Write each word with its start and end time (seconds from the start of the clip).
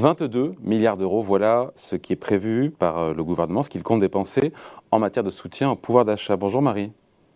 22 0.00 0.54
milliards 0.62 0.96
d'euros, 0.96 1.22
voilà 1.22 1.72
ce 1.76 1.94
qui 1.94 2.14
est 2.14 2.16
prévu 2.16 2.70
par 2.70 3.12
le 3.12 3.22
gouvernement, 3.22 3.62
ce 3.62 3.68
qu'il 3.68 3.82
compte 3.82 4.00
dépenser 4.00 4.52
en 4.90 4.98
matière 4.98 5.22
de 5.22 5.30
soutien 5.30 5.70
au 5.70 5.76
pouvoir 5.76 6.06
d'achat. 6.06 6.36
Bonjour 6.36 6.62
Marie. 6.62 6.90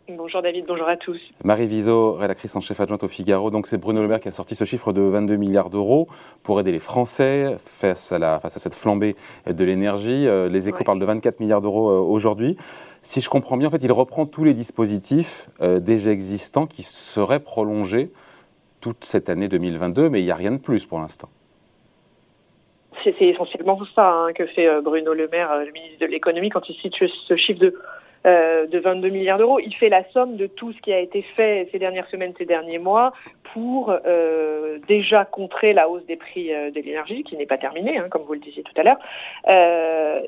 Bonjour 0.08 0.42
David, 0.42 0.64
bonjour 0.66 0.88
à 0.88 0.96
tous. 0.96 1.18
Marie 1.44 1.66
Viseau, 1.66 2.12
rédactrice 2.12 2.56
en 2.56 2.60
chef 2.60 2.80
adjointe 2.80 3.02
au 3.04 3.08
Figaro. 3.08 3.50
Donc 3.50 3.66
c'est 3.66 3.78
Bruno 3.78 4.02
Le 4.02 4.08
Maire 4.08 4.20
qui 4.20 4.28
a 4.28 4.32
sorti 4.32 4.54
ce 4.54 4.64
chiffre 4.64 4.92
de 4.92 5.02
22 5.02 5.36
milliards 5.36 5.68
d'euros 5.68 6.08
pour 6.42 6.58
aider 6.58 6.72
les 6.72 6.78
Français 6.78 7.56
face 7.58 8.12
à, 8.12 8.18
la, 8.18 8.38
face 8.38 8.56
à 8.56 8.60
cette 8.60 8.74
flambée 8.74 9.16
de 9.46 9.64
l'énergie. 9.64 10.26
Euh, 10.26 10.48
les 10.48 10.68
échos 10.68 10.84
parlent 10.84 10.98
de 10.98 11.06
24 11.06 11.40
milliards 11.40 11.62
d'euros 11.62 11.90
euh, 11.90 11.98
aujourd'hui. 12.00 12.56
Si 13.02 13.20
je 13.20 13.30
comprends 13.30 13.58
bien, 13.58 13.68
en 13.68 13.70
fait, 13.70 13.82
il 13.82 13.92
reprend 13.92 14.24
tous 14.24 14.44
les 14.44 14.54
dispositifs 14.54 15.48
euh, 15.62 15.80
déjà 15.80 16.10
existants 16.10 16.66
qui 16.66 16.82
seraient 16.82 17.40
prolongés 17.40 18.10
toute 18.80 19.04
cette 19.04 19.30
année 19.30 19.48
2022, 19.48 20.10
mais 20.10 20.20
il 20.20 20.24
n'y 20.24 20.30
a 20.30 20.36
rien 20.36 20.52
de 20.52 20.58
plus 20.58 20.84
pour 20.84 20.98
l'instant. 20.98 21.28
C'est 23.04 23.26
essentiellement 23.26 23.78
ça 23.94 24.08
hein, 24.08 24.32
que 24.32 24.46
fait 24.46 24.80
Bruno 24.80 25.12
Le 25.12 25.28
Maire, 25.28 25.64
le 25.64 25.72
ministre 25.72 26.00
de 26.00 26.06
l'économie, 26.06 26.48
quand 26.48 26.68
il 26.68 26.74
cite 26.76 26.94
ce 26.96 27.36
chiffre 27.36 27.60
de 27.60 27.74
euh, 28.26 28.66
de 28.66 28.78
22 28.78 29.10
milliards 29.10 29.36
d'euros. 29.36 29.60
Il 29.60 29.74
fait 29.74 29.90
la 29.90 30.02
somme 30.12 30.36
de 30.36 30.46
tout 30.46 30.72
ce 30.72 30.80
qui 30.80 30.94
a 30.94 30.98
été 30.98 31.20
fait 31.36 31.68
ces 31.70 31.78
dernières 31.78 32.08
semaines, 32.08 32.32
ces 32.38 32.46
derniers 32.46 32.78
mois, 32.78 33.12
pour 33.52 33.94
euh, 34.06 34.78
déjà 34.88 35.26
contrer 35.26 35.74
la 35.74 35.90
hausse 35.90 36.06
des 36.06 36.16
prix 36.16 36.50
euh, 36.50 36.70
de 36.70 36.80
l'énergie, 36.80 37.22
qui 37.22 37.36
n'est 37.36 37.44
pas 37.44 37.58
terminée, 37.58 37.98
hein, 37.98 38.06
comme 38.10 38.22
vous 38.22 38.32
le 38.32 38.38
disiez 38.38 38.62
tout 38.62 38.72
à 38.78 38.82
l'heure. 38.82 38.96
Euh, 39.48 40.22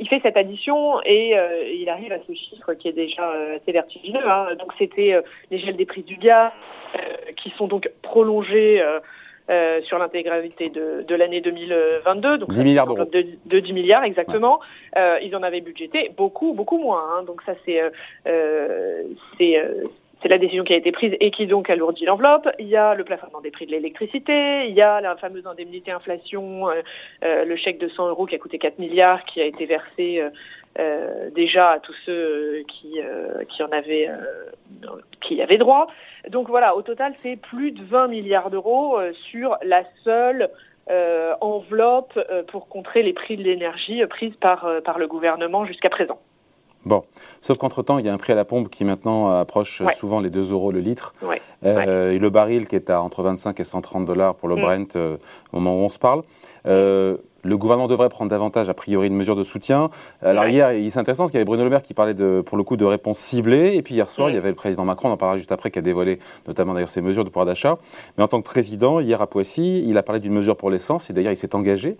il, 0.00 0.08
fait 0.08 0.20
cette 0.22 0.38
addition 0.38 1.02
et 1.02 1.36
euh, 1.36 1.64
il 1.70 1.90
arrive 1.90 2.12
à 2.12 2.20
ce 2.26 2.32
chiffre 2.32 2.72
qui 2.72 2.88
est 2.88 2.92
déjà 2.92 3.30
assez 3.54 3.72
vertigineux. 3.72 4.26
Hein. 4.26 4.54
Donc 4.58 4.72
c'était 4.78 5.20
les 5.50 5.58
gels 5.58 5.76
des 5.76 5.84
prix 5.84 6.04
du 6.04 6.16
gaz, 6.16 6.52
qui 7.36 7.50
sont 7.50 7.66
donc 7.66 7.90
prolongés 8.00 8.82
euh, 9.50 9.80
sur 9.82 9.98
l'intégralité 9.98 10.68
de, 10.68 11.04
de 11.06 11.14
l'année 11.14 11.40
2022. 11.40 12.38
Donc 12.38 12.52
10 12.52 12.64
milliards 12.64 12.86
d'euros. 12.86 13.04
De, 13.04 13.26
de, 13.44 13.60
10 13.60 13.72
milliards, 13.72 14.04
exactement. 14.04 14.60
Euh, 14.96 15.18
ils 15.22 15.34
en 15.34 15.42
avaient 15.42 15.60
budgété 15.60 16.10
beaucoup, 16.16 16.52
beaucoup 16.52 16.78
moins. 16.78 17.02
Hein. 17.12 17.22
Donc 17.24 17.42
ça, 17.42 17.54
c'est 17.64 17.80
euh, 18.26 19.02
c'est 20.22 20.28
la 20.28 20.38
décision 20.38 20.64
qui 20.64 20.72
a 20.72 20.76
été 20.76 20.92
prise 20.92 21.16
et 21.20 21.30
qui 21.30 21.46
donc 21.46 21.68
alourdit 21.68 22.04
l'enveloppe. 22.04 22.48
Il 22.58 22.68
y 22.68 22.76
a 22.76 22.94
le 22.94 23.04
plafonnement 23.04 23.40
des 23.40 23.50
prix 23.50 23.66
de 23.66 23.72
l'électricité, 23.72 24.66
il 24.68 24.74
y 24.74 24.80
a 24.80 25.00
la 25.00 25.16
fameuse 25.16 25.46
indemnité 25.46 25.90
inflation, 25.90 26.68
le 27.22 27.56
chèque 27.56 27.78
de 27.78 27.88
100 27.88 28.08
euros 28.08 28.26
qui 28.26 28.34
a 28.34 28.38
coûté 28.38 28.58
4 28.58 28.78
milliards, 28.78 29.24
qui 29.24 29.40
a 29.40 29.44
été 29.44 29.66
versé 29.66 30.22
euh, 30.78 31.28
déjà 31.30 31.72
à 31.72 31.80
tous 31.80 31.94
ceux 32.06 32.62
qui, 32.66 32.98
euh, 32.98 33.38
euh, 33.38 34.14
y 35.30 35.42
avaient 35.42 35.58
droit. 35.58 35.86
Donc 36.30 36.48
voilà, 36.48 36.74
au 36.76 36.82
total, 36.82 37.12
c'est 37.18 37.36
plus 37.36 37.72
de 37.72 37.84
20 37.84 38.08
milliards 38.08 38.50
d'euros 38.50 38.98
sur 39.30 39.56
la 39.62 39.84
seule 40.04 40.50
enveloppe 41.40 42.18
pour 42.48 42.68
contrer 42.68 43.02
les 43.02 43.12
prix 43.12 43.36
de 43.36 43.42
l'énergie 43.42 44.04
prises 44.06 44.34
par 44.36 44.98
le 44.98 45.06
gouvernement 45.06 45.64
jusqu'à 45.64 45.90
présent. 45.90 46.18
Bon, 46.84 47.04
sauf 47.40 47.58
qu'entre-temps, 47.58 47.98
il 47.98 48.06
y 48.06 48.08
a 48.08 48.12
un 48.12 48.18
prix 48.18 48.32
à 48.32 48.36
la 48.36 48.44
pompe 48.44 48.68
qui 48.68 48.84
maintenant 48.84 49.30
approche 49.30 49.82
souvent 49.94 50.20
les 50.20 50.30
2 50.30 50.52
euros 50.52 50.72
le 50.72 50.80
litre. 50.80 51.14
Et 51.64 52.18
le 52.18 52.28
baril 52.28 52.66
qui 52.66 52.76
est 52.76 52.90
à 52.90 53.00
entre 53.00 53.22
25 53.22 53.58
et 53.60 53.64
130 53.64 54.04
dollars 54.04 54.34
pour 54.34 54.48
le 54.48 54.56
mm. 54.56 54.60
Brent 54.60 54.96
au 54.96 55.60
moment 55.60 55.76
où 55.76 55.84
on 55.84 55.88
se 55.88 55.98
parle. 55.98 56.22
Le 57.42 57.56
gouvernement 57.56 57.88
devrait 57.88 58.08
prendre 58.08 58.30
davantage, 58.30 58.68
a 58.68 58.74
priori, 58.74 59.10
de 59.10 59.14
mesures 59.14 59.36
de 59.36 59.42
soutien. 59.42 59.90
Alors 60.22 60.46
hier, 60.46 60.70
c'est 60.90 60.98
intéressant 60.98 61.24
parce 61.24 61.32
qu'il 61.32 61.38
y 61.38 61.40
avait 61.40 61.44
Bruno 61.44 61.64
Le 61.64 61.70
Maire 61.70 61.82
qui 61.82 61.94
parlait 61.94 62.14
de, 62.14 62.40
pour 62.40 62.56
le 62.56 62.62
coup 62.62 62.76
de 62.76 62.84
réponses 62.84 63.18
ciblées. 63.18 63.74
Et 63.74 63.82
puis 63.82 63.94
hier 63.94 64.08
soir, 64.08 64.30
il 64.30 64.34
y 64.34 64.38
avait 64.38 64.50
le 64.50 64.54
président 64.54 64.84
Macron, 64.84 65.08
on 65.08 65.12
en 65.12 65.16
parlera 65.16 65.38
juste 65.38 65.52
après, 65.52 65.70
qui 65.70 65.78
a 65.78 65.82
dévoilé 65.82 66.20
notamment 66.46 66.74
d'ailleurs 66.74 66.90
ces 66.90 67.02
mesures 67.02 67.24
de 67.24 67.30
pouvoir 67.30 67.46
d'achat. 67.46 67.78
Mais 68.16 68.24
en 68.24 68.28
tant 68.28 68.40
que 68.40 68.46
président, 68.46 69.00
hier 69.00 69.20
à 69.20 69.26
Poissy, 69.26 69.84
il 69.86 69.98
a 69.98 70.02
parlé 70.02 70.20
d'une 70.20 70.32
mesure 70.32 70.56
pour 70.56 70.70
l'essence. 70.70 71.10
Et 71.10 71.12
d'ailleurs, 71.12 71.32
il 71.32 71.36
s'est 71.36 71.54
engagé 71.54 71.96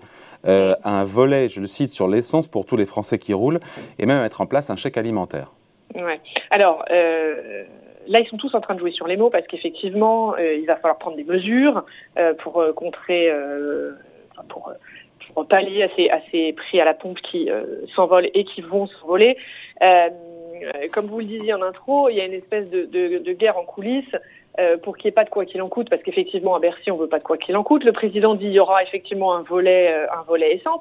euh, 0.47 0.75
à 0.85 1.01
un 1.01 1.05
volet, 1.05 1.49
je 1.49 1.61
le 1.61 1.67
cite, 1.67 1.91
sur 1.91 2.07
l'essence 2.07 2.47
pour 2.47 2.65
tous 2.65 2.77
les 2.77 2.87
Français 2.87 3.19
qui 3.19 3.35
roulent. 3.35 3.61
Et 3.99 4.07
même 4.07 4.19
à 4.19 4.23
mettre 4.23 4.41
en 4.41 4.47
place 4.47 4.71
un 4.71 4.77
chèque 4.77 4.97
alimentaire. 4.97 5.51
Ouais. 5.95 6.21
Alors. 6.51 6.85
Euh 6.91 7.65
là, 8.09 8.21
ils 8.21 8.27
sont 8.27 8.37
tous 8.37 8.55
en 8.55 8.61
train 8.61 8.75
de 8.75 8.81
jouer 8.81 8.93
sur 8.93 9.07
les 9.07 9.17
mots 9.17 9.31
parce 9.31 9.47
qu'effectivement, 9.47 10.35
euh, 10.35 10.55
il 10.55 10.67
va 10.67 10.77
falloir 10.77 10.99
prendre 10.99 11.17
des 11.17 11.25
mesures 11.25 11.85
euh, 12.19 12.35
pour 12.35 12.61
euh, 12.61 12.73
contrer, 12.73 13.31
pour 14.49 14.73
pour 15.35 15.47
pallier 15.47 15.85
à 15.85 15.89
ces, 15.97 16.11
à 16.11 16.21
ces 16.31 16.53
prix 16.53 16.81
à 16.81 16.85
la 16.85 16.95
pompe 16.95 17.21
qui 17.21 17.51
euh, 17.51 17.87
s'envolent 17.95 18.31
et 18.35 18.45
qui 18.45 18.61
vont 18.61 18.87
s'envoler. 18.87 19.37
Euh, 20.63 20.87
comme 20.93 21.07
vous 21.07 21.21
le 21.21 21.27
disiez 21.27 21.55
en 21.55 21.63
intro, 21.63 22.09
il 22.09 22.17
y 22.17 22.21
a 22.21 22.25
une 22.25 22.33
espèce 22.33 22.69
de, 22.71 23.33
guerre 23.33 23.59
en 23.59 23.65
coulisses 23.65 24.17
euh, 24.59 24.77
pour 24.77 24.97
qu'il 24.97 25.07
n'y 25.07 25.11
ait 25.11 25.15
pas 25.15 25.25
de 25.25 25.31
quoi 25.31 25.47
qu'il 25.47 25.63
en 25.63 25.69
coûte, 25.69 25.89
parce 25.89 26.03
qu'effectivement 26.03 26.55
à 26.55 26.61
Bercy 26.61 26.91
on 26.91 26.97
veut 26.97 27.09
pas 27.09 27.19
de 27.19 27.25
quoi 27.25 27.39
qu'il 27.39 27.57
en 27.57 27.63
coûte. 27.63 27.85
Le 27.85 27.93
président 27.93 28.35
dit 28.35 28.47
il 28.47 28.53
y 28.53 28.61
aura 28.61 28.83
effectivement 28.83 29.35
un 29.35 29.43
volet, 29.43 29.93
euh, 29.93 30.07
un 30.13 30.23
volet 30.23 30.55
essence, 30.57 30.81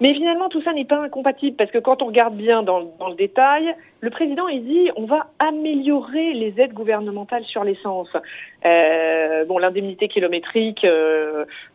mais 0.00 0.14
finalement 0.14 0.48
tout 0.48 0.62
ça 0.62 0.72
n'est 0.72 0.86
pas 0.86 0.98
incompatible 0.98 1.56
parce 1.56 1.70
que 1.70 1.78
quand 1.78 2.02
on 2.02 2.06
regarde 2.06 2.34
bien 2.34 2.62
dans, 2.62 2.80
le 2.80 3.14
détail, 3.14 3.74
le 4.00 4.10
président 4.10 4.48
il 4.48 4.64
dit 4.64 4.90
on 4.96 5.04
va 5.04 5.26
améliorer 5.38 6.32
les 6.32 6.60
aides 6.60 6.72
gouvernementales 6.72 7.44
sur 7.44 7.62
l'essence. 7.62 8.08
Bon 8.62 9.58
l'indemnité 9.58 10.08
kilométrique, 10.08 10.86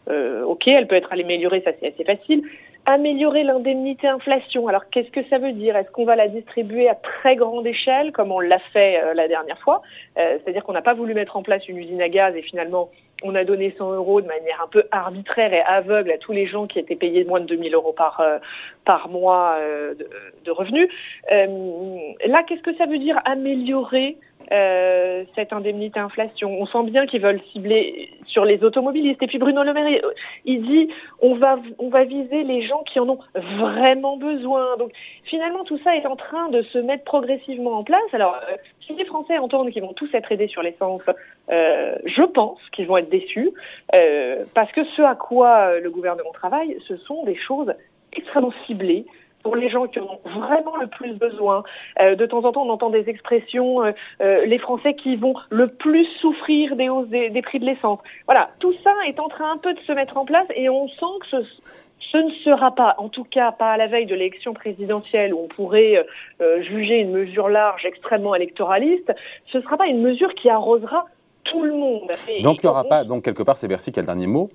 ok, 0.08 0.68
elle 0.68 0.88
peut 0.88 0.96
être 0.96 1.14
améliorée, 1.14 1.62
ça 1.62 1.72
c'est 1.80 1.94
assez 1.94 2.04
facile 2.04 2.44
améliorer 2.86 3.44
l'indemnité 3.44 4.08
inflation. 4.08 4.68
Alors 4.68 4.90
qu'est-ce 4.90 5.10
que 5.10 5.24
ça 5.30 5.38
veut 5.38 5.54
dire? 5.54 5.76
Est-ce 5.76 5.92
qu'on 5.92 6.06
va 6.06 6.16
la 6.16 6.28
distribuer 6.28 6.88
à 6.88 6.96
très 6.96 7.36
grande 7.36 7.66
échelle 7.66 8.12
comme 8.12 8.32
on 8.32 8.40
l'a 8.40 8.60
fait 8.74 9.02
euh, 9.02 9.14
la 9.14 9.28
dernière 9.28 9.60
fois? 9.60 9.82
Euh, 10.18 10.38
C'est-à-dire 10.44 10.64
qu'on 10.64 10.74
n'a 10.74 10.82
pas 10.82 10.94
voulu 10.94 11.14
mettre 11.14 11.36
en 11.36 11.44
place 11.44 11.68
une 11.68 11.78
usine 11.78 12.02
à 12.02 12.10
gaz 12.10 12.36
et 12.36 12.42
finalement 12.42 12.90
on 13.24 13.34
a 13.34 13.44
donné 13.44 13.74
100 13.78 13.94
euros 13.94 14.22
de 14.22 14.28
manière 14.28 14.62
un 14.62 14.68
peu 14.68 14.84
arbitraire 14.92 15.54
et 15.54 15.62
aveugle 15.62 16.12
à 16.12 16.18
tous 16.18 16.34
les 16.34 16.48
gens 16.48 16.68
qui 16.68 16.80
étaient 16.80 16.98
payés 16.98 17.24
moins 17.24 17.40
de 17.40 17.46
2000 17.46 17.74
euros 17.74 17.94
par, 17.94 18.20
euh, 18.20 18.38
par 18.84 19.08
mois 19.08 19.58
de, 19.98 20.08
de, 20.44 20.52
revenus. 20.52 20.90
là, 21.30 22.44
qu'est-ce 22.44 22.62
que 22.62 22.76
ça 22.76 22.86
veut 22.86 23.00
dire 23.00 23.20
améliorer 23.24 24.18
euh, 24.52 25.24
cette 25.36 25.54
indemnité 25.54 26.00
inflation. 26.00 26.52
On 26.60 26.66
sent 26.66 26.84
bien 26.84 27.06
qu'ils 27.06 27.22
veulent 27.22 27.42
cibler 27.52 28.10
sur 28.26 28.46
les 28.46 28.64
automobilistes. 28.64 29.22
Et 29.22 29.28
puis 29.28 29.38
Bruno 29.38 29.64
Le 29.64 29.74
Maire, 29.74 30.02
il 30.46 30.62
dit 30.62 30.90
on 31.22 31.36
va 31.36 31.58
on 31.80 31.90
va 31.90 32.04
viser 32.04 32.44
les 32.44 32.66
gens 32.68 32.84
qui 32.84 33.00
en 33.00 33.10
ont 33.10 33.20
vraiment 33.36 34.18
besoin. 34.18 34.78
Donc 34.78 34.92
finalement 35.24 35.64
tout 35.64 35.80
ça 35.84 35.96
est 35.96 36.06
en 36.06 36.16
train 36.16 36.50
de 36.50 36.62
se 36.64 36.78
mettre 36.78 37.04
progressivement 37.04 37.74
en 37.74 37.84
place. 37.84 38.14
Alors 38.14 38.36
euh, 38.50 38.56
si 38.86 38.94
les 38.94 39.06
Français 39.06 39.38
entendent 39.38 39.72
qu'ils 39.72 39.84
vont 39.84 39.94
tous 39.94 40.10
être 40.14 40.32
aidés 40.32 40.48
sur 40.48 40.62
l'essence, 40.62 41.02
euh, 41.52 41.96
je 42.06 42.24
pense 42.24 42.60
qu'ils 42.72 42.88
vont 42.88 42.98
être 42.98 43.10
déçus 43.10 43.52
parce 44.54 44.72
que 44.72 44.84
ce 44.96 45.02
à 45.02 45.16
quoi 45.16 45.80
le 45.80 45.90
gouvernement 45.90 46.32
travaille, 46.34 46.78
ce 46.88 46.98
sont 46.98 47.24
des 47.24 47.36
choses 47.36 47.74
extrêmement 48.14 48.54
ciblées 48.66 49.06
pour 49.46 49.56
les 49.56 49.70
gens 49.70 49.86
qui 49.86 50.00
en 50.00 50.06
ont 50.06 50.20
vraiment 50.26 50.76
le 50.76 50.88
plus 50.88 51.14
besoin. 51.14 51.64
Euh, 52.02 52.16
de 52.16 52.26
temps 52.26 52.44
en 52.46 52.52
temps, 52.52 52.64
on 52.64 52.70
entend 52.72 52.90
des 52.90 53.08
expressions, 53.08 53.84
euh, 53.84 53.92
euh, 54.20 54.44
les 54.44 54.58
Français 54.58 54.96
qui 54.96 55.16
vont 55.18 55.36
le 55.52 55.68
plus 55.68 56.08
souffrir 56.20 56.76
des 56.76 56.90
hausses 56.90 57.10
des, 57.10 57.42
prix 57.44 57.60
de 57.60 57.66
l'essence. 57.66 58.00
Voilà, 58.26 58.50
tout 58.58 58.74
ça 58.84 58.92
est 59.08 59.20
en 59.20 59.28
train 59.28 59.52
un 59.52 59.58
peu 59.58 59.76
de 59.76 59.80
se 59.82 59.92
mettre 59.92 60.18
en 60.18 60.26
place 60.26 60.48
et 60.56 60.68
on 60.68 60.88
sent 60.88 61.16
que 61.22 61.28
ce, 61.28 61.38
ce 62.12 62.18
ne 62.18 62.32
sera 62.44 62.74
pas, 62.74 62.96
en 62.98 63.08
tout 63.08 63.24
cas 63.24 63.52
pas 63.52 63.74
à 63.74 63.78
la 63.78 63.86
veille 63.86 64.08
de 64.08 64.16
l'élection 64.16 64.56
présidentielle 64.56 65.32
où 65.32 65.42
on 65.44 65.48
pourrait 65.48 66.04
juger 66.62 67.02
une 67.02 67.12
mesure 67.12 67.48
large, 67.48 67.86
extrêmement 67.86 68.34
électoraliste, 68.34 69.14
ce 69.52 69.60
ne 69.60 69.64
sera 69.64 69.78
pas 69.78 69.86
une 69.86 70.02
mesure 70.02 70.34
qui 70.34 70.50
arrosera 70.50 71.06
tout 71.44 71.62
le 71.62 71.74
monde. 71.74 72.10
donc 72.42 72.64
il 72.64 72.66
n'y 72.66 72.70
aura 72.70 72.84
pas, 72.84 73.04
donc 73.04 73.24
quelque 73.24 73.44
part 73.44 73.58
c'est 73.58 73.68
Bercy 73.68 73.92
qui 73.92 74.00
a 74.00 74.02
le 74.02 74.08
dernier 74.08 74.28
mot 74.28 74.50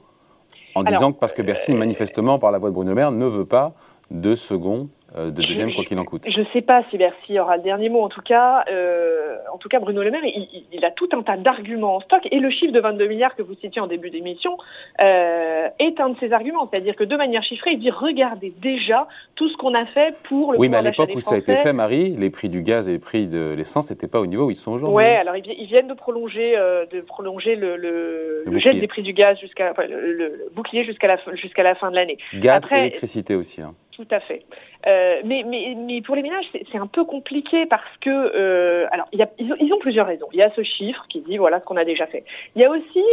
en 0.74 0.82
disant 0.82 1.12
que 1.12 1.18
parce 1.18 1.32
que 1.32 1.42
Bercy, 1.42 1.74
manifestement, 1.74 2.38
par 2.38 2.50
la 2.50 2.58
voix 2.58 2.70
de 2.70 2.74
Bruno 2.74 2.94
Maire, 2.94 3.12
ne 3.12 3.26
veut 3.26 3.44
pas 3.44 3.74
de 4.10 4.34
second 4.34 4.88
euh, 4.88 4.90
de 5.16 5.30
deuxième, 5.30 5.72
quoi 5.72 5.84
qu'il 5.84 5.98
en 5.98 6.04
coûte. 6.04 6.24
Je 6.28 6.40
ne 6.40 6.46
sais 6.52 6.62
pas 6.62 6.84
si 6.90 6.96
Bercy 6.96 7.38
aura 7.38 7.56
le 7.56 7.62
dernier 7.62 7.88
mot. 7.88 8.02
En 8.02 8.08
tout 8.08 8.22
cas, 8.22 8.64
euh, 8.70 9.36
en 9.52 9.58
tout 9.58 9.68
cas 9.68 9.80
Bruno 9.80 10.02
Le 10.02 10.10
Maire, 10.10 10.22
il, 10.24 10.84
a 10.84 10.90
tout 10.90 11.08
un 11.12 11.22
tas 11.22 11.36
d'arguments 11.36 11.96
en 11.96 12.00
stock. 12.00 12.26
Et 12.30 12.38
le 12.38 12.50
chiffre 12.50 12.72
de 12.72 12.80
22 12.80 13.06
milliards 13.06 13.34
que 13.34 13.42
vous 13.42 13.54
citiez 13.54 13.80
en 13.80 13.86
début 13.86 14.10
d'émission 14.10 14.56
euh, 15.00 15.68
est 15.78 16.00
un 16.00 16.10
de 16.10 16.16
ces 16.20 16.32
arguments. 16.32 16.68
C'est-à-dire 16.68 16.94
que 16.94 17.04
de 17.04 17.16
manière 17.16 17.42
chiffrée, 17.42 17.72
il 17.72 17.80
dit 17.80 17.90
regardez 17.90 18.52
déjà 18.62 19.08
tout 19.34 19.48
ce 19.48 19.56
qu'on 19.56 19.74
a 19.74 19.86
fait 19.86 20.14
pour 20.24 20.52
le 20.52 20.58
Oui, 20.58 20.68
mais 20.68 20.76
à 20.76 20.82
l'époque 20.82 21.10
où 21.14 21.20
ça 21.20 21.34
a 21.34 21.38
été 21.38 21.56
fait, 21.56 21.72
Marie, 21.72 22.10
les 22.10 22.30
prix 22.30 22.48
du 22.48 22.62
gaz 22.62 22.88
et 22.88 22.92
les 22.92 22.98
prix 22.98 23.26
de 23.26 23.54
l'essence 23.56 23.90
n'étaient 23.90 24.08
pas 24.08 24.20
au 24.20 24.26
niveau 24.26 24.46
où 24.46 24.50
ils 24.50 24.56
sont 24.56 24.72
aujourd'hui. 24.72 24.96
Oui, 24.96 25.04
alors 25.04 25.36
ils, 25.36 25.66
viennent 25.66 25.88
de 25.88 25.94
prolonger, 25.94 26.54
de 26.92 27.00
prolonger 27.00 27.56
le, 27.56 27.76
le, 27.76 28.58
gel 28.60 28.80
des 28.80 28.86
prix 28.86 29.02
du 29.02 29.12
gaz 29.12 29.38
jusqu'à 29.40 29.72
le, 29.88 30.48
bouclier 30.54 30.84
jusqu'à 30.84 31.08
la, 31.08 31.16
jusqu'à 31.34 31.62
la 31.62 31.74
fin 31.74 31.90
de 31.90 31.96
l'année. 31.96 32.18
Gaz 32.34 32.64
et 32.70 32.78
électricité 32.78 33.34
aussi. 33.34 33.60
Hein. 33.60 33.74
Tout 34.00 34.06
à 34.12 34.20
fait. 34.20 34.44
Euh, 34.86 34.99
mais, 35.24 35.44
mais, 35.46 35.74
mais, 35.76 36.02
pour 36.02 36.16
les 36.16 36.22
ménages, 36.22 36.46
c'est 36.52 36.78
un 36.78 36.86
peu 36.86 37.04
compliqué 37.04 37.66
parce 37.66 37.96
que, 38.00 38.10
euh, 38.10 38.86
alors, 38.90 39.08
ils, 39.12 39.22
ont, 39.22 39.56
ils, 39.60 39.72
ont, 39.72 39.78
plusieurs 39.78 40.06
raisons. 40.06 40.26
Il 40.32 40.38
y 40.38 40.42
a 40.42 40.50
ce 40.54 40.62
chiffre 40.62 41.04
qui 41.08 41.20
dit 41.20 41.36
voilà 41.36 41.60
ce 41.60 41.64
qu'on 41.64 41.76
a 41.76 41.84
déjà 41.84 42.06
fait. 42.06 42.24
Il 42.54 42.62
y 42.62 42.64
a 42.64 42.70
aussi 42.70 43.04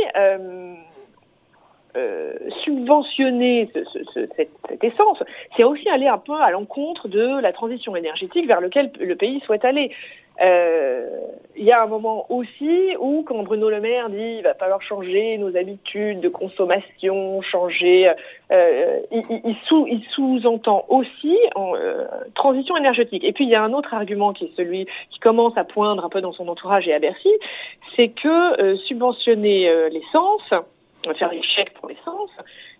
euh, 1.98 2.34
subventionner 2.64 3.70
ce, 3.74 3.80
ce, 4.14 4.28
cette, 4.36 4.84
essence, 4.84 5.24
c'est 5.56 5.64
aussi 5.64 5.90
aller 5.90 6.08
un 6.08 6.20
peu 6.20 6.40
à 6.40 6.52
l'encontre 6.52 7.08
de 7.08 7.42
la 7.42 7.52
transition 7.52 7.96
énergétique 7.96 8.46
vers 8.46 8.62
laquelle 8.62 8.92
le 9.00 9.16
pays 9.16 9.40
souhaite 9.40 9.66
aller. 9.66 9.92
Euh, 10.40 11.10
il 11.56 11.64
y 11.66 11.72
a 11.72 11.82
un 11.82 11.88
moment 11.88 12.28
aussi 12.30 12.96
où, 13.00 13.24
quand 13.24 13.42
Bruno 13.42 13.72
Le 13.72 13.82
Maire 13.82 14.12
dit 14.12 14.36
il 14.38 14.44
va 14.44 14.54
falloir 14.54 14.80
changer 14.84 15.40
nos 15.40 15.58
habitudes 15.58 16.20
de 16.20 16.30
consommation, 16.30 17.42
changer, 17.42 18.12
euh, 18.52 19.00
il, 19.12 19.56
sous-entend 20.14 20.86
aussi 20.90 21.36
transition 22.36 22.78
énergétique. 22.78 23.24
Et 23.24 23.34
puis 23.34 23.46
il 23.46 23.50
y 23.50 23.56
a 23.56 23.64
un 23.64 23.74
autre 23.74 23.96
argument 23.96 24.34
qui 24.34 24.46
est 24.46 24.56
celui 24.56 24.86
qui 25.10 25.20
commence 25.20 25.58
à 25.58 25.64
poindre 25.64 26.06
un 26.06 26.10
peu 26.10 26.22
dans 26.22 26.34
son 26.34 26.48
entourage 26.48 26.88
et 26.88 26.94
à 26.94 27.00
Bercy, 27.00 27.32
c'est 27.96 28.10
que 28.10 28.76
subventionner 28.88 29.90
l'essence, 29.90 30.54
faire 31.18 31.30
des 31.30 31.42
chèques 31.42 31.74
pour 31.76 31.90
l'essence, 31.90 32.32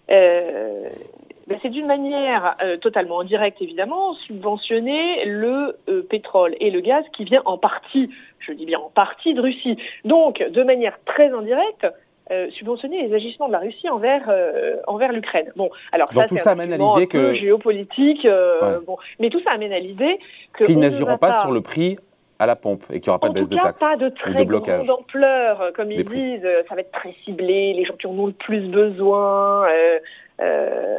ben, 0.08 1.58
c'est 1.62 1.70
d'une 1.70 1.88
manière 1.88 2.56
totalement 2.82 3.22
indirecte 3.22 3.62
évidemment 3.62 4.14
subventionner 4.16 5.26
le 5.26 5.78
pétrole 6.10 6.56
et 6.60 6.72
le 6.72 6.82
gaz 6.82 7.04
qui 7.14 7.24
vient 7.24 7.42
en 7.46 7.58
partie 7.58 8.12
je 8.48 8.54
dis 8.54 8.66
bien 8.66 8.80
en 8.80 8.90
partie 8.90 9.34
de 9.34 9.42
Russie. 9.42 9.78
Donc, 10.06 10.42
de 10.42 10.64
manière 10.64 10.98
très 11.06 11.30
indirecte, 11.30 11.88
euh, 12.32 12.50
subventionner 12.52 13.08
les 13.08 13.14
agissements 13.14 13.48
de 13.48 13.54
la 13.54 13.60
Russie 13.60 13.90
envers 13.90 14.26
euh, 14.28 14.76
envers 14.88 15.14
l'Ukraine. 15.14 15.52
Bon, 15.56 15.70
alors 15.94 16.12
ça, 16.14 16.28
tout 16.28 16.36
ça 16.36 16.52
amène 16.52 16.74
à 16.74 16.78
l'idée 16.78 17.08
que 17.08 17.34
géopolitique. 17.34 18.26
Euh, 18.26 18.82
bon, 18.86 18.98
mais 19.20 19.30
tout 19.30 19.42
ça 19.44 19.52
amène 19.52 19.72
à 19.72 19.80
l'idée 19.80 20.20
que 20.54 20.66
qu'ils 20.66 20.80
n'agiront 20.80 21.18
pas, 21.18 21.32
sur 21.42 21.52
le 21.52 21.62
prix 21.62 21.98
à 22.40 22.46
la 22.46 22.56
pompe 22.56 22.84
et 22.92 23.00
qu'il 23.00 23.10
n'y 23.10 23.16
aura 23.16 23.20
pas 23.20 23.30
de 23.30 23.34
baisse 23.34 23.50
de 23.50 23.58
taxes. 23.58 23.80
pas 23.80 23.96
de 23.96 24.10
très 24.10 24.46
grande 24.46 24.90
ampleur, 24.90 25.72
comme 25.76 25.92
ils 25.92 26.04
disent. 26.04 26.48
Ça 26.70 26.76
va 26.76 26.82
être 26.82 26.92
très 26.92 27.16
ciblé. 27.26 27.74
Les 27.74 27.86
gens 27.86 27.96
qui 27.96 28.08
en 28.08 28.12
ont 28.12 28.28
le 28.28 28.34
plus 28.34 28.62
besoin. 28.70 29.68
Euh, 29.68 30.00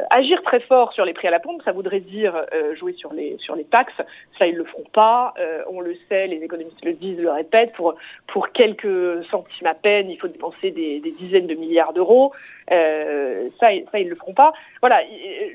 agir 0.09 0.41
très 0.43 0.59
fort 0.59 0.93
sur 0.93 1.05
les 1.05 1.13
prix 1.13 1.27
à 1.27 1.31
la 1.31 1.39
pompe, 1.39 1.61
ça 1.63 1.71
voudrait 1.71 1.99
dire 1.99 2.35
euh, 2.53 2.75
jouer 2.75 2.93
sur 2.93 3.13
les 3.13 3.37
sur 3.39 3.55
les 3.55 3.63
taxes. 3.63 4.01
Ça, 4.37 4.47
ils 4.47 4.55
le 4.55 4.63
feront 4.63 4.85
pas. 4.93 5.33
Euh, 5.39 5.63
on 5.69 5.81
le 5.81 5.95
sait, 6.07 6.27
les 6.27 6.43
économistes 6.43 6.83
le 6.83 6.93
disent, 6.93 7.19
le 7.19 7.31
répètent. 7.31 7.73
Pour 7.73 7.95
pour 8.27 8.51
quelques 8.51 9.23
centimes 9.25 9.67
à 9.67 9.73
peine, 9.73 10.09
il 10.09 10.17
faut 10.17 10.27
dépenser 10.27 10.71
des, 10.71 10.99
des 10.99 11.11
dizaines 11.11 11.47
de 11.47 11.55
milliards 11.55 11.93
d'euros. 11.93 12.33
Euh, 12.71 13.49
ça, 13.59 13.67
ça, 13.91 13.99
ils 13.99 14.09
le 14.09 14.15
feront 14.15 14.33
pas. 14.33 14.53
Voilà, 14.81 15.01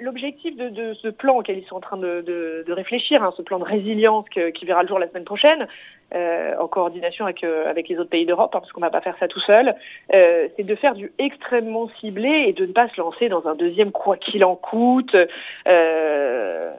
l'objectif 0.01 0.57
de, 0.57 0.69
de, 0.69 0.95
ce 0.95 1.09
plan 1.09 1.39
auquel 1.39 1.59
ils 1.59 1.65
sont 1.65 1.77
en 1.77 1.81
train 1.81 1.97
de, 1.97 2.23
de, 2.23 2.65
de 2.67 2.73
réfléchir, 2.73 3.23
hein, 3.23 3.33
ce 3.37 3.43
plan 3.43 3.61
de 3.61 3.65
résilience 3.65 4.25
qui 4.29 4.65
verra 4.65 4.83
le 4.83 4.89
jour 4.89 4.99
la 4.99 5.09
semaine 5.09 5.25
prochaine, 5.25 5.69
euh, 6.15 6.55
en 6.59 6.69
coordination 6.69 7.25
avec, 7.25 7.43
euh, 7.45 7.69
avec 7.69 7.89
les 7.89 7.99
autres 7.99 8.11
pays 8.11 8.27
d'Europe, 8.27 8.55
hein, 8.55 8.61
parce 8.61 8.73
qu'on 8.73 8.81
va 8.81 8.91
pas 8.91 9.01
faire 9.01 9.17
ça 9.19 9.29
tout 9.29 9.41
seul, 9.41 9.75
euh, 10.13 10.49
c'est 10.57 10.63
de 10.63 10.75
faire 10.75 10.95
du 10.95 11.13
extrêmement 11.19 11.89
ciblé 12.01 12.45
et 12.49 12.53
de 12.53 12.67
ne 12.67 12.73
pas 12.73 12.89
se 12.89 13.01
lancer 13.01 13.29
dans 13.29 13.47
un 13.47 13.55
deuxième 13.55 13.91
quoi 13.91 14.17
qu'il 14.17 14.45
en 14.45 14.55
coûte. 14.55 15.17
Euh, 15.67 16.71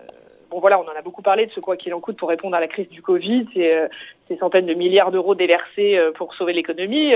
bon 0.50 0.60
voilà, 0.60 0.80
on 0.80 0.84
en 0.84 0.98
a 0.98 1.02
beaucoup 1.02 1.22
parlé 1.22 1.48
de 1.48 1.52
ce 1.52 1.60
quoi 1.60 1.76
qu'il 1.76 1.94
en 1.94 2.00
coûte 2.00 2.18
pour 2.18 2.30
répondre 2.30 2.56
à 2.56 2.60
la 2.60 2.68
crise 2.68 2.90
du 2.90 3.02
Covid, 3.02 3.48
c'est 3.54 3.74
euh, 3.74 3.88
ces 4.28 4.38
centaines 4.38 4.66
de 4.66 4.74
milliards 4.74 5.12
d'euros 5.12 5.36
déversés 5.36 6.00
pour 6.16 6.34
sauver 6.34 6.54
l'économie. 6.54 7.14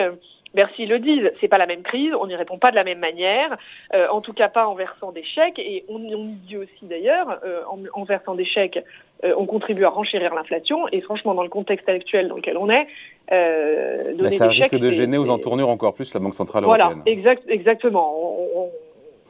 Bercy 0.53 0.85
le 0.85 0.99
disent, 0.99 1.31
c'est 1.39 1.47
pas 1.47 1.57
la 1.57 1.67
même 1.67 1.83
crise, 1.83 2.11
on 2.19 2.27
n'y 2.27 2.35
répond 2.35 2.57
pas 2.57 2.71
de 2.71 2.75
la 2.75 2.83
même 2.83 2.99
manière, 2.99 3.57
euh, 3.93 4.07
en 4.09 4.21
tout 4.21 4.33
cas 4.33 4.49
pas 4.49 4.67
en 4.67 4.73
versant 4.73 5.11
des 5.11 5.23
chèques, 5.23 5.59
et 5.59 5.85
on, 5.89 5.97
on 5.97 6.27
y 6.27 6.35
dit 6.47 6.57
aussi 6.57 6.85
d'ailleurs, 6.85 7.39
euh, 7.43 7.61
en, 7.69 7.79
en, 7.93 8.03
versant 8.03 8.33
des 8.33 8.45
chèques, 8.45 8.79
euh, 9.23 9.33
on 9.37 9.45
contribue 9.45 9.83
à 9.83 9.89
renchérir 9.89 10.33
l'inflation, 10.33 10.87
et 10.91 11.01
franchement 11.01 11.35
dans 11.35 11.43
le 11.43 11.49
contexte 11.49 11.87
actuel 11.87 12.29
dans 12.29 12.35
lequel 12.35 12.57
on 12.57 12.69
est, 12.69 12.87
donner 13.29 14.23
bah, 14.23 14.31
ça 14.31 14.47
des 14.47 14.55
risque 14.55 14.75
de 14.75 14.89
gêner 14.91 15.17
aux 15.17 15.29
entournures 15.29 15.69
encore 15.69 15.93
plus 15.93 16.11
la 16.15 16.19
Banque 16.19 16.33
Centrale 16.33 16.63
Européenne. 16.63 16.87
Voilà, 16.87 17.01
exact, 17.05 17.43
exactement. 17.47 18.15
On, 18.17 18.61
on, 18.61 18.69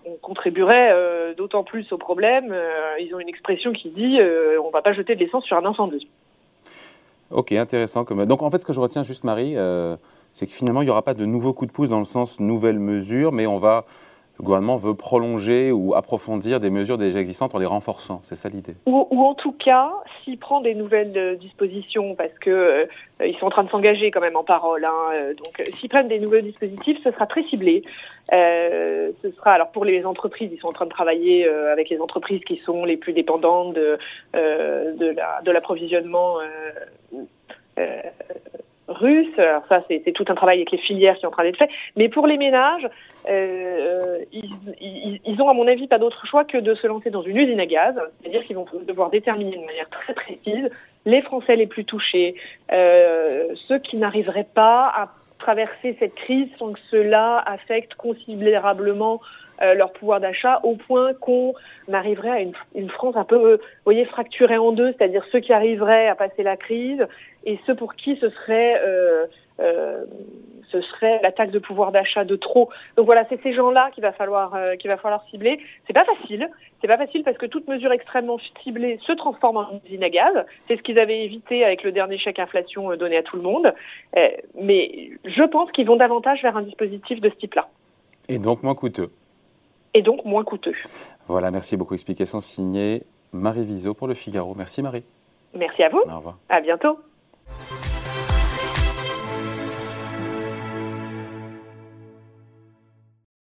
on 0.05 0.15
contribuerait 0.21 0.95
d'autant 1.35 1.65
plus 1.65 1.91
au 1.91 1.97
problème. 1.97 2.55
ils 3.01 3.13
ont 3.13 3.19
une 3.19 3.27
expression 3.27 3.73
qui 3.73 3.89
dit 3.89 4.19
on 4.63 4.69
va 4.69 4.81
pas 4.81 4.93
jeter 4.93 5.15
de 5.15 5.19
l'essence 5.19 5.43
sur 5.43 5.57
un 5.57 5.65
incendie. 5.65 6.07
Ok, 7.31 7.51
intéressant. 7.51 8.03
Donc 8.03 8.41
en 8.41 8.49
fait, 8.49 8.61
ce 8.61 8.65
que 8.65 8.73
je 8.73 8.79
retiens 8.79 9.03
juste, 9.03 9.23
Marie, 9.23 9.55
c'est 10.33 10.45
que 10.45 10.51
finalement, 10.51 10.81
il 10.81 10.85
n'y 10.85 10.91
aura 10.91 11.03
pas 11.03 11.13
de 11.13 11.25
nouveaux 11.25 11.53
coups 11.53 11.69
de 11.69 11.73
pouce 11.73 11.89
dans 11.89 11.99
le 11.99 12.05
sens 12.05 12.39
nouvelles 12.39 12.79
mesures, 12.79 13.31
mais 13.31 13.45
on 13.47 13.59
va, 13.59 13.85
le 14.39 14.45
gouvernement 14.45 14.77
veut 14.77 14.93
prolonger 14.93 15.71
ou 15.73 15.95
approfondir 15.95 16.61
des 16.61 16.69
mesures 16.69 16.97
déjà 16.97 17.19
existantes 17.19 17.53
en 17.55 17.59
les 17.59 17.65
renforçant. 17.65 18.21
C'est 18.23 18.35
ça 18.35 18.47
l'idée. 18.47 18.75
Ou, 18.85 19.05
en 19.11 19.33
tout 19.33 19.51
cas, 19.51 19.91
s'il 20.23 20.39
prend 20.39 20.61
des 20.61 20.75
nouvelles 20.75 21.17
euh, 21.17 21.35
dispositions, 21.35 22.15
parce 22.15 22.31
que 22.39 22.49
euh, 22.49 22.85
ils 23.25 23.35
sont 23.37 23.47
en 23.47 23.49
train 23.49 23.65
de 23.65 23.69
s'engager 23.69 24.11
quand 24.11 24.21
même 24.21 24.37
en 24.37 24.45
parole. 24.45 24.85
Hein, 24.85 25.11
euh, 25.13 25.33
donc, 25.33 25.61
s'ils 25.77 25.89
prennent 25.89 26.07
des 26.07 26.19
nouveaux 26.19 26.39
dispositifs, 26.39 26.97
ce 27.03 27.11
sera 27.11 27.27
très 27.27 27.43
ciblé. 27.43 27.83
ce 28.31 29.31
sera 29.35 29.51
alors 29.51 29.71
pour 29.71 29.83
les 29.83 30.05
entreprises, 30.05 30.49
ils 30.53 30.59
sont 30.59 30.69
en 30.69 30.73
train 30.73 30.85
de 30.85 30.91
travailler 30.91 31.45
avec 31.45 31.89
les 31.89 31.99
entreprises 31.99 32.41
qui 32.45 32.57
sont 32.65 32.85
les 32.85 32.95
plus 32.95 33.11
dépendantes 33.11 33.73
de, 33.73 33.97
l'approvisionnement. 35.51 36.37
La, 37.75 37.85
russe. 38.89 39.37
Alors 39.37 39.63
ça, 39.69 39.83
c'est 39.87 40.11
tout 40.11 40.25
un 40.27 40.35
travail 40.35 40.57
avec 40.57 40.71
les 40.71 40.77
filières 40.77 41.15
qui 41.17 41.23
est 41.23 41.27
en 41.27 41.31
train 41.31 41.43
d'être 41.43 41.57
fait. 41.57 41.69
Mais 41.95 42.09
pour 42.09 42.27
les 42.27 42.37
ménages, 42.37 42.87
euh, 43.29 44.19
ils, 44.31 44.49
ils, 44.81 45.21
ils, 45.25 45.41
ont, 45.41 45.49
à 45.49 45.53
mon 45.53 45.67
avis, 45.67 45.87
pas 45.87 45.99
d'autre 45.99 46.25
choix 46.25 46.43
que 46.43 46.57
de 46.57 46.75
se 46.75 46.87
lancer 46.87 47.09
dans 47.09 47.21
une 47.21 47.37
usine 47.37 47.59
à 47.59 47.65
gaz. 47.65 47.95
C'est-à-dire 48.21 48.43
qu'ils 48.43 48.55
vont 48.55 48.65
devoir 48.85 49.09
déterminer 49.09 49.57
de 49.57 49.65
manière 49.65 49.89
très 49.89 50.13
précise 50.13 50.69
les 51.05 51.21
Français 51.21 51.55
les 51.55 51.67
plus 51.67 51.85
touchés, 51.85 52.35
euh, 52.71 53.47
ceux 53.67 53.79
qui 53.79 53.97
n'arriveraient 53.97 54.47
pas 54.53 54.91
à 54.93 55.09
traverser 55.39 55.95
cette 55.99 56.15
crise 56.15 56.49
sans 56.57 56.73
que 56.73 56.79
cela 56.91 57.37
affecte 57.45 57.95
considérablement 57.95 59.21
euh, 59.61 59.73
leur 59.73 59.91
pouvoir 59.91 60.19
d'achat 60.19 60.59
au 60.63 60.75
point 60.75 61.13
qu'on 61.13 61.53
arriverait 61.91 62.29
à 62.29 62.39
une, 62.75 62.89
France 62.89 63.15
un 63.15 63.23
peu, 63.23 63.55
vous 63.55 63.59
voyez, 63.85 64.05
fracturée 64.05 64.57
en 64.57 64.71
deux, 64.71 64.93
c'est-à-dire 64.93 65.25
ceux 65.31 65.39
qui 65.39 65.53
arriveraient 65.53 66.07
à 66.07 66.15
passer 66.15 66.43
la 66.43 66.57
crise 66.57 67.05
et 67.45 67.59
ceux 67.65 67.75
pour 67.75 67.95
qui 67.95 68.17
ce 68.17 68.29
serait 68.29 68.81
euh, 68.85 69.25
euh, 69.59 70.05
ce 70.71 70.81
serait 70.81 71.19
l'attaque 71.21 71.51
de 71.51 71.59
pouvoir 71.59 71.91
d'achat 71.91 72.23
de 72.23 72.35
trop. 72.35 72.69
Donc 72.95 73.05
voilà, 73.05 73.25
c'est 73.29 73.41
ces 73.41 73.53
gens-là 73.53 73.89
qu'il 73.93 74.01
va 74.01 74.11
falloir 74.11 74.55
euh, 74.55 74.75
va 74.85 74.97
falloir 74.97 75.23
cibler. 75.29 75.59
C'est 75.87 75.93
pas 75.93 76.05
facile, 76.05 76.49
c'est 76.81 76.87
pas 76.87 76.97
facile 76.97 77.23
parce 77.23 77.37
que 77.37 77.45
toute 77.45 77.67
mesure 77.67 77.91
extrêmement 77.91 78.37
ciblée 78.63 78.99
se 79.05 79.11
transforme 79.13 79.57
en 79.57 79.81
usine 79.85 80.03
à 80.03 80.09
gaz. 80.09 80.45
C'est 80.59 80.77
ce 80.77 80.81
qu'ils 80.81 80.99
avaient 80.99 81.23
évité 81.23 81.63
avec 81.63 81.83
le 81.83 81.91
dernier 81.91 82.17
chèque 82.17 82.39
inflation 82.39 82.91
euh, 82.91 82.97
donné 82.97 83.17
à 83.17 83.23
tout 83.23 83.35
le 83.35 83.43
monde. 83.43 83.73
Euh, 84.17 84.29
mais 84.59 85.11
je 85.25 85.43
pense 85.43 85.71
qu'ils 85.71 85.87
vont 85.87 85.97
davantage 85.97 86.41
vers 86.41 86.57
un 86.57 86.61
dispositif 86.61 87.19
de 87.21 87.29
ce 87.29 87.35
type-là. 87.35 87.67
Et 88.27 88.37
donc 88.37 88.63
moins 88.63 88.75
coûteux 88.75 89.09
et 89.93 90.01
donc 90.01 90.25
moins 90.25 90.43
coûteux. 90.43 90.75
Voilà, 91.27 91.51
merci 91.51 91.77
beaucoup. 91.77 91.93
Explication 91.93 92.39
signée 92.39 93.03
Marie 93.31 93.65
Viseau 93.65 93.93
pour 93.93 94.07
le 94.07 94.13
Figaro. 94.13 94.55
Merci 94.55 94.81
Marie. 94.81 95.03
Merci 95.53 95.83
à 95.83 95.89
vous. 95.89 96.01
Au 96.09 96.17
revoir. 96.17 96.37
À 96.49 96.61
bientôt. 96.61 96.99